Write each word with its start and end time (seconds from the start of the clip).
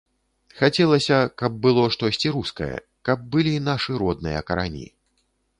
Хацелася, 0.61 1.19
каб 1.41 1.59
было 1.67 1.83
штосьці 1.95 2.33
рускае, 2.37 2.71
каб 3.11 3.31
былі 3.37 3.55
нашы 3.69 3.91
родныя 4.05 4.39
карані. 4.49 4.87